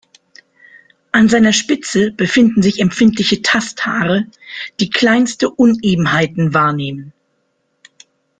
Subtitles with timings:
[1.13, 4.25] An seiner Spitze befinden sich empfindliche Tasthaare,
[4.79, 7.13] die kleinste Unebenheiten wahrnehmen.